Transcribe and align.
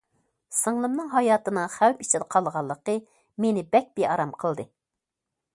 سىڭلىمنىڭ 0.59 1.11
ھاياتىنىڭ 1.11 1.69
خەۋپ 1.75 2.01
ئىچىدە 2.05 2.29
قالغانلىقى 2.37 2.97
مېنى 3.45 3.67
بەك 3.77 3.95
بىئارام 4.01 4.37
قىلدى. 4.43 4.71